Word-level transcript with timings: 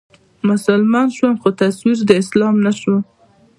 مسلمان 0.49 1.07
شوم 1.15 1.33
خو 1.41 1.49
تصوير 1.61 1.97
د 2.05 2.11
اسلام 2.21 2.55
نه 2.65 2.71
شوم 2.79 3.01